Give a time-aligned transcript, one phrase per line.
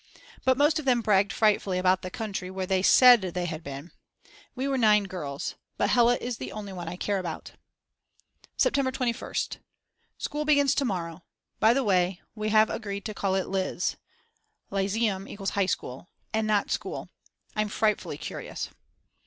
[0.43, 3.91] But most of them bragged frightfully about the country where they said they had been.
[4.55, 5.53] We were 9 girls.
[5.77, 7.51] But Hella is the only one I care about.
[8.57, 9.57] September 21st.
[10.17, 11.21] School begins to morrow.
[11.59, 13.95] By the way, we have agreed to call it Liz
[14.71, 17.11] [Lyzeum = High School] and not School.
[17.55, 18.69] I'm frightfully curious.